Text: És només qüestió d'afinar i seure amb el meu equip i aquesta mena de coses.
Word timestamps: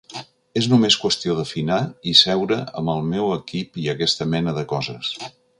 És 0.61 0.67
només 0.71 0.95
qüestió 1.01 1.35
d'afinar 1.41 1.77
i 2.11 2.15
seure 2.21 2.59
amb 2.81 2.95
el 2.97 3.07
meu 3.13 3.31
equip 3.39 3.81
i 3.85 3.89
aquesta 3.97 4.31
mena 4.35 4.59
de 4.61 4.69
coses. 4.77 5.17